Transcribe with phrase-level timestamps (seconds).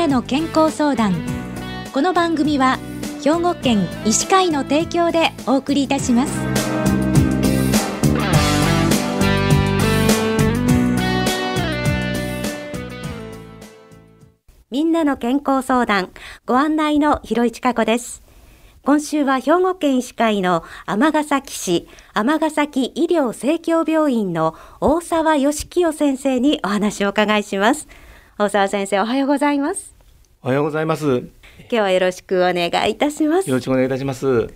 [0.00, 1.14] なの健康相談。
[1.92, 2.78] この番組は
[3.22, 6.32] 兵庫県医師会の提供でお送りいたします。
[14.70, 16.08] みんなの健康相談。
[16.46, 18.22] ご案内の広市加子です。
[18.82, 27.86] 今週は兵庫県医師会の尼崎市尼崎医療生協病院の大沢義清先生にお話をお伺いします。
[28.38, 29.89] 大沢先生おはようございます。
[30.42, 31.18] おはようございます。
[31.18, 31.28] 今
[31.68, 33.50] 日はよろしくお願いいたします。
[33.50, 34.48] よろしくお願いいたします。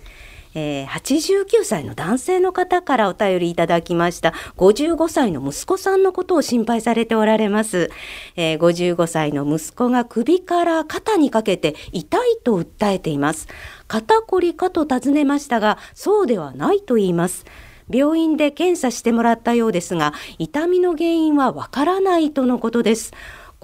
[0.55, 4.33] えー、89歳の男性の方からお便りいただきました。
[4.57, 7.91] 55歳の息子さんのことを心配されておられます、
[8.35, 13.47] えー、55歳の息子が首から肩にかけて痛いと訴えています。
[13.87, 17.45] 肩こりかと尋ねましたがそうではないと言います。
[17.89, 23.13] 病院で検査してもらったようですが痛みの原因はわからないとのことです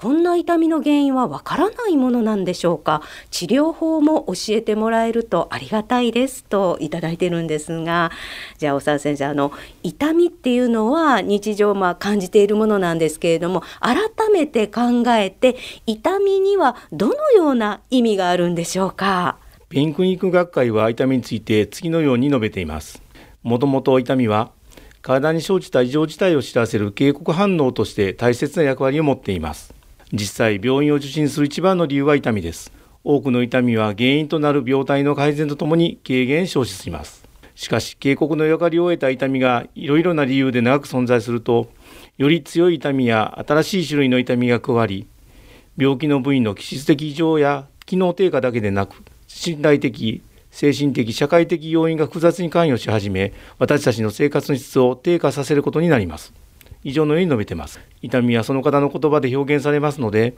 [0.02, 3.02] こんな痛みの原因はわからないものなんでしょうか？
[3.30, 8.10] 治療法も教えてもらえるとありがたいですといただいてるんですが。
[8.58, 9.52] じゃあ大沢先生あの
[9.84, 15.54] 痛みっていうのは日常まあ感じているものなんですけれども改めて考えて
[15.86, 19.36] 痛みにはどのような意味があるんでしょうか？
[19.68, 23.00] ペンクニック学会は痛みについて次のように述べています。
[23.44, 24.50] もともと痛みは
[25.00, 29.72] 体に生じた異常事態を知らせる警告反応として大切な役割を持っています。
[30.12, 32.70] 実際病院を受診する一番の理由は痛みです。
[33.02, 37.22] 多くの痛みは原因となる病態の改善とともに軽減消失します。
[37.54, 41.70] しかし警告の役割を終えた痛みがいろいろな理由で長く存在すると
[42.18, 45.06] より強い痛みや新しい種類の痛みが加わり
[45.76, 56.41] 病気の部位の気質的異常や機能低下だけでなく身体的精神的社会的要因が複雑に関与し始め私たちの生活の質を低下させることになります。
[56.84, 57.80] 以上のように述べています。
[58.00, 60.34] 痛みはその方の言葉で表現されますので、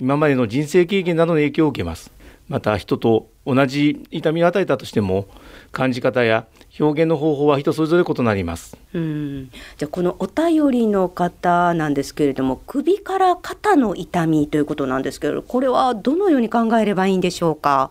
[0.00, 2.12] 今までの人生経験などの影響を受けます。
[2.48, 5.26] また人と同じ痛みを与えたとしても
[5.70, 6.46] 感じ方や
[6.80, 8.76] 表現の方法は人それぞれ異なります。
[8.94, 9.50] うん。
[9.76, 17.90] じゃあこのお便りの方なんですけれども首から肩の痛みということなんですけれどこれはどのように考えればいいんでしょうか、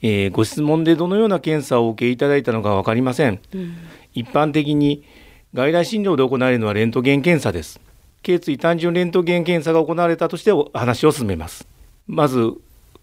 [0.00, 3.76] えー、ご質問でどのような検査をお受けいただいたのか分かりません、うん、
[4.14, 5.04] 一般的に
[5.54, 7.78] 外来診療で行われるのはレントゲン検査です。
[8.22, 11.68] 頸椎単純レントゲン検査が行われたとして話を進めます。
[12.06, 12.54] まず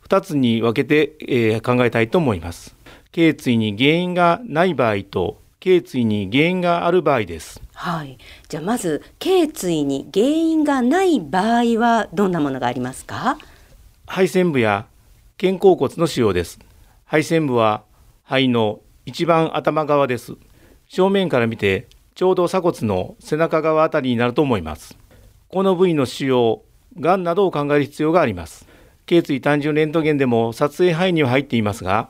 [0.07, 2.75] 2つに分けて、えー、考えたいと思います。
[3.11, 7.61] 頸椎に原因がない場合と頸椎に原因がある場合です。
[7.75, 8.17] はい。
[8.47, 13.37] じゃあまず頸椎に原因がない場合はどんなものがありますか？
[14.07, 14.87] 肺線部や
[15.39, 16.57] 肩甲骨の腫瘍です。
[17.05, 17.83] 肺線部は
[18.23, 20.33] 肺の一番頭側です。
[20.87, 21.87] 正面から見て
[22.19, 24.97] ちょうど鎖骨の背中側あたりになると思います。
[25.47, 26.59] この部位の腫瘍、
[27.00, 28.68] がんなどを考える必要があります。
[29.06, 32.09] 頸椎単純レントゲンでも撮影範囲には入っていますが、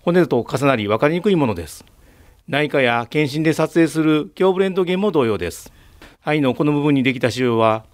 [0.00, 1.84] 骨と重なり分かりにくいものです。
[2.48, 5.70] 内科や検診で撮影する胸部レントゲンも同様です。
[6.20, 7.84] 肺のこの部分にできた腫瘍は、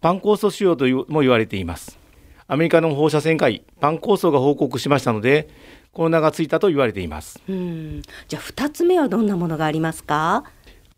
[0.00, 1.98] パン酵素腫瘍とも言われています。
[2.46, 5.48] アメリカの放射線科医、パン酵素が報告しましたので、
[5.92, 7.42] この名がついたと言われています。
[7.48, 10.44] うんじゃあ2つ目はどんなものがありますか？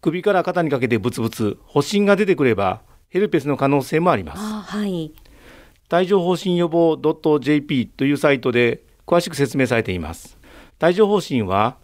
[0.02, 4.42] 首から肩にかけてブツブツ発疹が出てくればヘルペスの可能性もあります。
[4.42, 5.12] はい、
[5.92, 6.98] 帯状疱疹予防
[7.40, 10.36] .jp というサイトで詳しく説明されています。
[10.82, 11.76] 帯状疱疹は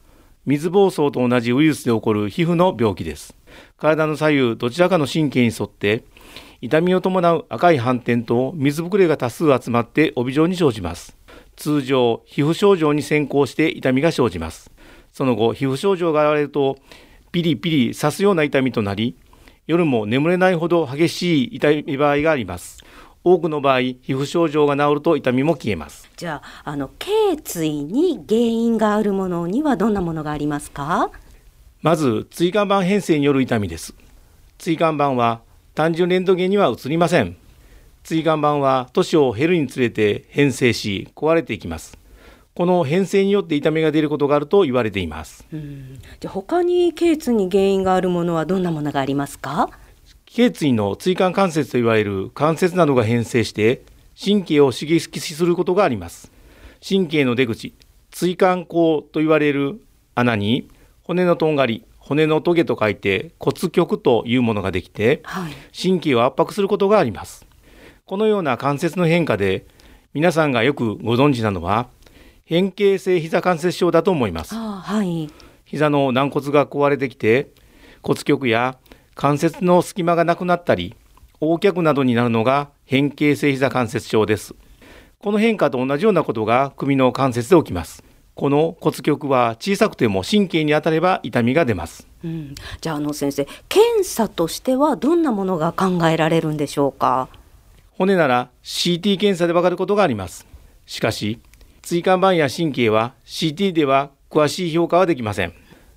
[0.46, 3.36] 水疱瘡と同じウイルスで起こる皮膚の病気です。
[3.76, 6.02] 体の左右どちらかの神経に沿って
[6.60, 11.16] 痛みを伴う赤い斑点と水ぶくれが多数集まって帯状に生じます。
[11.54, 14.72] 通常、皮膚症状に先行して痛みが生じます。
[15.12, 16.78] その後、皮膚症状が現れると
[17.32, 19.16] ピリピリ刺すような痛みとなり
[19.66, 22.82] 夜も眠れないほど激しい痛み場合があります。
[23.24, 26.08] 多くの場合皮膚症状が治ると痛みも消えます。
[26.16, 31.10] じゃああの頸椎に原因があるものにはどんなものがありますか？
[31.82, 33.94] まず椎間板変性による痛みです。
[34.58, 35.42] 椎間板は
[35.74, 37.36] 単純レントゲンには移りません。
[38.04, 41.97] 椎間板は年を減るにつれて変性し壊れていきます
[42.58, 45.46] この変性によって痛みが出ることがあると言われています。
[46.18, 49.70] じゃ他に頸椎に原因があるものはどんなものがありますか？
[50.26, 53.82] 頸椎の椎間関節と言われる関節などが変性して
[54.20, 56.32] 神経を刺激することがあります。
[56.84, 57.76] 神経の出口、
[58.10, 59.80] 椎間孔と言われる
[60.16, 60.68] 穴に
[61.04, 67.46] 骨のとんがり、骨のトゲと書いて骨極というものができて、はい、神経を圧迫することがあります。
[68.04, 69.64] このような関節の変化で
[70.12, 71.86] 皆さんがよくご存知なのは
[72.48, 74.54] 変形性膝関節症だと思います。
[74.54, 75.28] はい、
[75.66, 77.50] 膝の軟骨が壊れてきて
[78.02, 78.78] 骨極や
[79.14, 80.96] 関節の隙間がなくなったり
[81.42, 84.54] 横脚などになるのが変形性膝関節症です。
[85.18, 88.02] この変化と同じようなことが首の関節で起きます。
[88.34, 97.28] この骨極は小さくても神経に当たれば痛みが出ます、うん、じゃああの先生検査としてはどんなものが考えられるんでしょうか？
[97.90, 100.46] 骨なら CT 検査でわかることがあります。
[100.86, 101.40] しかし
[101.88, 105.54] 椎間板や神経は CT では詳しい評価はできません。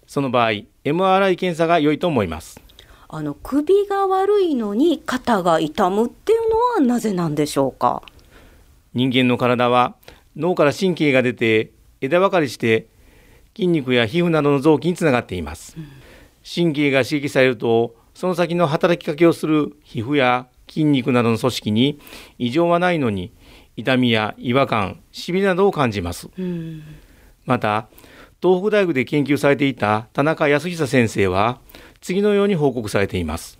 [0.08, 0.52] その場合
[0.86, 2.62] MRI 検査が良いと思います。
[3.10, 8.04] あの首が悪いのに肩が痛むっていうのはなぜなんでしょうか？
[8.94, 9.98] 人間の体は
[10.38, 12.88] 脳から神経が出て枝分かれして
[13.54, 15.76] 筋肉や皮膚などの臓器につながっています、
[16.56, 22.00] 神経が刺激されるとその先の働きかけをする皮膚や筋肉などの組織に
[22.40, 23.34] 異常はないのに
[23.82, 26.30] 痛みや違和感しびれなどを感じます、
[27.46, 27.88] また
[28.42, 31.60] 東北大学で研究されていた田中康久先生は
[32.00, 33.60] 次のように報告されています。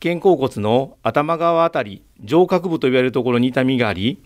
[0.00, 4.22] 肩甲骨の頭側あたり上角部と言われるところに痛みがあり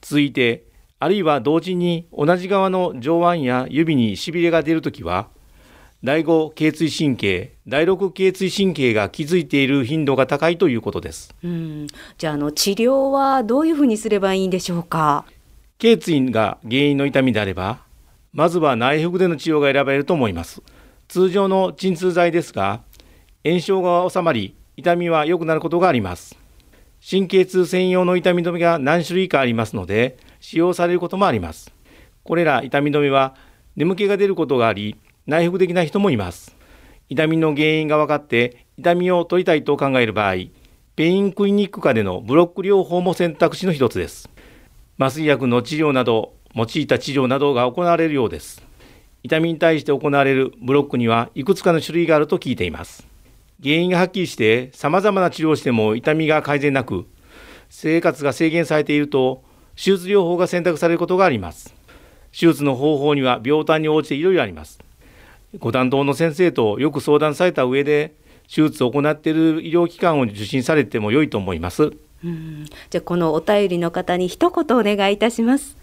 [0.00, 0.66] 続いて
[1.00, 5.28] あるいは同時に同じ側の上腕や指にしびれが出るときは
[6.04, 11.34] 第5頸椎神経第6頸椎神経が気づいている頻度が高いということです。
[11.42, 11.86] うん。
[12.18, 15.24] じゃあの治療はどういうふうにすればいいんでしょうか？
[15.78, 17.78] 頸椎が原因の痛みであれば
[18.34, 20.60] まずは内服での治療が選ばれると思います。
[21.08, 22.82] 通常の鎮痛剤ですが
[23.42, 26.36] 炎症が治まり痛みは良くなることがあります。
[27.00, 31.72] 神経痛専用の痛み止めが何種類かありますので使用されることもあります。
[32.24, 33.34] これら痛み止めは
[33.74, 36.54] 眠気が出ることがあり内服的な人もいます。
[37.08, 40.34] 痛みの原因が分かって痛みを取りたいと考える場合
[40.96, 44.28] ペインクリニック下でのブロック療法も選択肢の一つです。
[44.98, 48.62] 麻酔薬の治療など用いた治療などが行われるようです。
[49.22, 53.06] 痛みに対して行われるブロックにはいくつかの種類があると聞いています。
[53.62, 57.06] 原因がはっきりして様々な治療をしても痛みが改善なく
[57.70, 59.42] 生活が制限されていると
[59.74, 61.74] 手術療法が選択されることがあります。
[62.30, 64.78] 手術の方法には病態に応じていろいろあります。
[65.58, 68.14] ご担当の先生とよく相談された上で
[68.48, 71.92] 手術を行っている医療機関を受診されても良いと思います。
[72.24, 72.66] うん。
[72.90, 75.76] じゃあこのお便りの方に一言お願いいたします。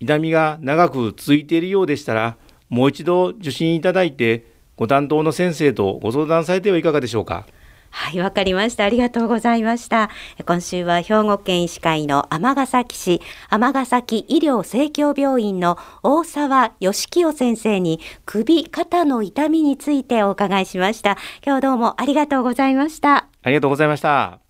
[0.00, 2.36] 痛みが長く続いているようでしたら
[2.68, 4.46] もう一度受診いただいて
[4.76, 7.46] ご担当の先生とご相談されてはいかがでしょうか。
[7.90, 8.84] はい、わかりました。
[8.84, 10.10] ありがとうございました。
[10.46, 13.20] 今週は兵庫県医師会の尼崎市
[13.50, 21.18] 尼崎医療生協病院の大沢義清先生に首、肩の痛みについてお伺いしました。
[21.44, 23.26] 今日どうもありがとうございました。
[23.42, 24.49] ありがとうございました。